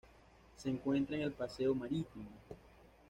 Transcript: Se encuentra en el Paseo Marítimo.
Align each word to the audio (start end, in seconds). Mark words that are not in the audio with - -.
Se 0.57 0.67
encuentra 0.67 1.15
en 1.15 1.21
el 1.21 1.31
Paseo 1.31 1.75
Marítimo. 1.75 2.25